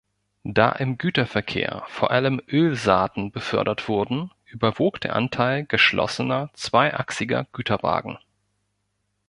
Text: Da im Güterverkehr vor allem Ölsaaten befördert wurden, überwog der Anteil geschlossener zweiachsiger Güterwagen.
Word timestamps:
Da 0.47 0.71
im 0.71 0.97
Güterverkehr 0.97 1.83
vor 1.87 2.09
allem 2.09 2.41
Ölsaaten 2.47 3.31
befördert 3.31 3.87
wurden, 3.87 4.31
überwog 4.45 4.99
der 4.99 5.15
Anteil 5.15 5.63
geschlossener 5.67 6.49
zweiachsiger 6.55 7.45
Güterwagen. 7.51 8.17